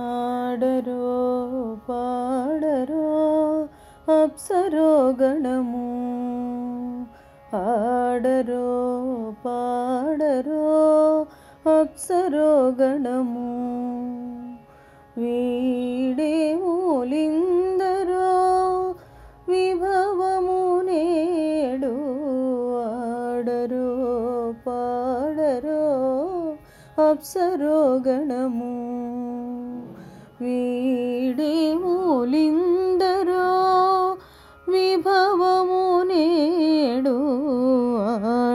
ఆడరో 0.00 1.14
పాడరో 1.88 3.06
అప్సరో 4.14 4.90
గణము 5.20 5.86
ఆడరో 7.60 8.68
పాడరో 9.44 10.66
అప్సరో 11.70 12.50
గణము 12.78 13.48
వీడే 15.16 16.34
మూలిందరో 16.62 18.28
విభవము 19.50 20.60
నేడు 20.88 21.94
ఆడరో 22.84 23.88
పాడరో 24.66 25.82
అప్సరో 27.00 27.78
గణము 28.06 28.72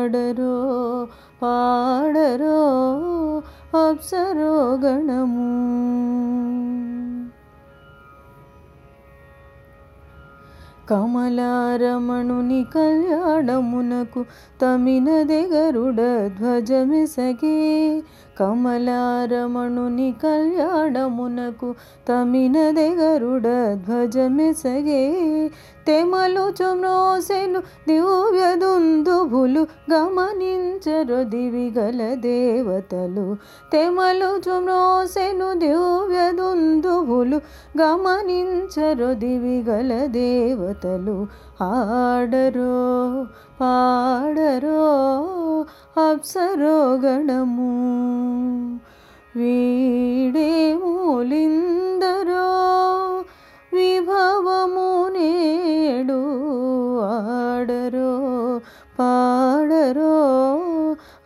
ఆడరో 0.10 0.56
పాడరో 1.42 2.60
అప్సరో 3.78 4.54
గణము 4.84 5.50
కమలారమణుని 10.90 12.60
కళ్యాణమునకు 12.74 14.22
తమినదే 14.62 15.40
గరుడ 15.54 16.02
ధ్వజమిసగే 16.38 17.56
కమలారమణుని 18.40 20.10
కళ్యాణమునకు 20.24 21.70
తమినదే 22.10 22.88
గరుడ 23.00 23.48
ధ్వజమిసగే 23.86 25.02
తెమలు 25.87 26.41
చుమ్రోసెను 26.41 27.61
దివ్యదుందుభులు 27.61 29.67
గమనించరు 29.93 31.25
దివిగల 31.25 32.15
దేవతలు. 32.15 33.37
తెమలు 33.73 34.25
చుమ్రోసెను 34.25 35.59
దివ్యదుందుభులు 35.59 37.41
గమనించరు 37.81 39.15
దివిగల 39.15 40.07
దేవతలు. 40.07 41.27
ఆడరో 41.63 43.27
పాడరో 43.61 44.83
అప్సరో 46.11 46.95
గణము 46.95 47.73
వీడే 49.37 50.75
మూలిందరో 50.75 51.90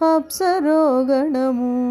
माप्सरोगणमुख 0.05 1.84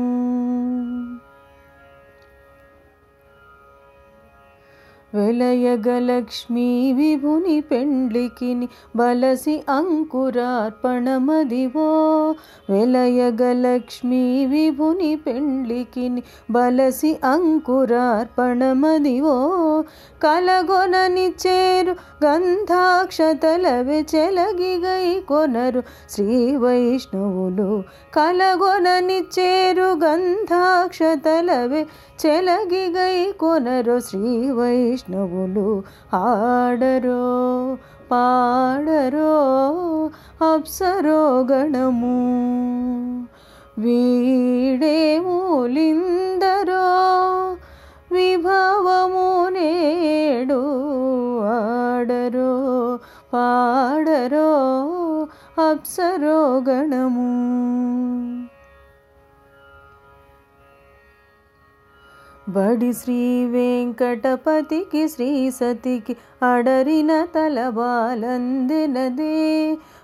వెలయగలక్ష్మీ 5.14 6.94
విభుని 6.94 7.61
పెండ్లికిని 7.61 8.69
బలసి 8.95 9.64
అంకురార్పణమదివో. 9.69 10.59
వెలయగలక్ష్మీ 12.69 14.45
విభుని 14.45 15.16
పెండ్లికిని 15.16 16.23
బలసి 16.52 17.17
అంకురార్పణమదివో. 17.25 18.14
కలగొనని 20.23 21.34
చేరు 21.47 21.95
గంధాక్షతల 22.25 23.66
చెలగిగై 24.16 25.19
కొనరు 25.29 25.84
శ్రీ 26.09 26.56
వైష్ణవులు. 26.56 27.84
కలగొనని 28.16 29.19
చేరు 29.19 30.00
గంధాక్షతలవి 30.06 31.85
చెలగిగై 32.25 33.31
కొనరు 33.40 34.00
శ్రీ 34.00 34.52
వైష్ణవులు 35.03 35.69
ఆడరో 36.16 37.22
పాడరో 38.10 39.32
అప్సరో 40.42 41.20
గణము 41.50 42.14
వీడే 43.82 44.98
మూలిందరో 45.26 46.86
విభవము 48.12 49.26
నేడు 49.56 50.62
ఆడరో 51.56 52.53
పాడరో 53.34 54.48
అప్సరో 55.60 56.38
గణము 56.69 57.31
బడి 62.47 62.92
శ్రీ 62.92 63.47
వెంకటపతికి 63.47 65.09
శ్రీ 65.09 65.50
సతికి 65.50 66.16
అడరిన 66.42 67.26
తలబాలందినదే 67.32 69.34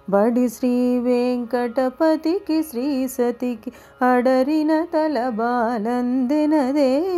బడి 0.09 0.50
శ్రీ 0.50 1.00
వెంకటపతికి 1.00 2.64
శ్రీ 2.64 3.08
సతికి 3.08 3.72
అడరిన 4.02 4.84
తలబాలందినదే. 4.84 7.12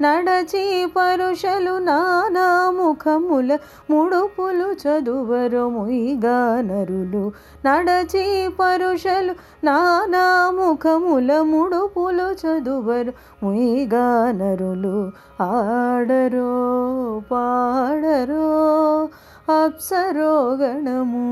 నడచి 0.00 0.86
పరుషలు 0.96 1.78
నానా 1.78 2.70
ముఖముల 2.70 3.58
ముడుపులు 3.90 4.72
చదువరు 4.72 5.68
ముయిగానరులు. 5.68 7.32
నడచి 7.66 8.48
పరుషలు 8.60 9.34
నానా 9.64 10.50
ముఖముల 10.50 11.40
ముడుపులు 11.40 12.32
చదువరు 12.32 13.12
ముయిగా 13.42 14.32
నరులు 14.32 15.12
ఆడరో 15.40 17.22
పాడరో 17.32 19.08
అప్సరో 19.51 20.33
గణము 20.59 21.25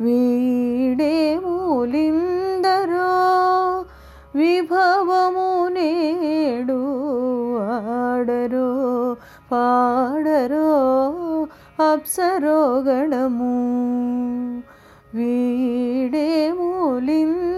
వీడే 0.00 1.14
మూలిందరో 1.44 3.10
విభవము 4.34 5.48
నేడు 5.76 6.80
ఆడరో 7.76 8.68
పాడరో 9.50 10.70
అప్సరో 11.82 12.58
గణము 12.86 13.54
వీడే 15.14 16.28
మూలిందరో 16.58 17.51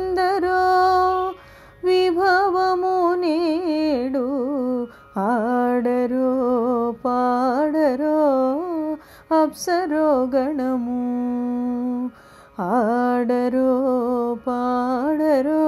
అప్సరో 9.32 10.08
గణము 10.34 11.00
ఆడరో 12.62 13.70
పాడరో 14.46 15.64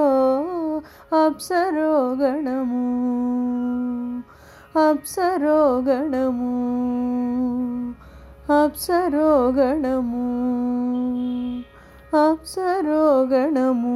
అప్సరో 1.15 1.91
గణము 9.57 10.23
అప్సరో 12.13 13.01
గణము 13.21 13.95